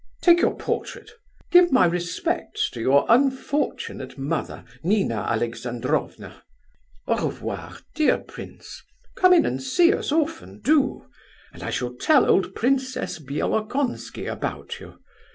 [0.23, 1.11] Take your portrait.
[1.51, 6.41] Give my respects to your unfortunate mother, Nina Alexandrovna.
[7.07, 8.81] Au revoir, dear prince,
[9.13, 11.05] come in and see us often, do;
[11.53, 14.97] and I shall tell old Princess Bielokonski about you.